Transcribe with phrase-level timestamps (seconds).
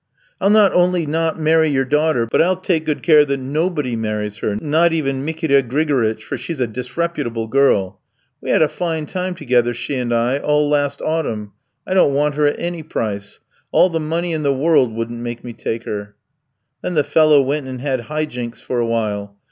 [0.39, 4.39] "'I'll not only not marry your daughter, but I'll take good care that nobody marries
[4.39, 7.99] her, not even Mikita Grigoritch, for she's a disreputable girl.
[8.41, 11.51] We had a fine time together, she and I, all last autumn.
[11.85, 13.41] I don't want her at any price.
[13.71, 16.15] All the money in the world wouldn't make me take her.'
[16.81, 19.37] "Then the fellow went and had high jinks for a while.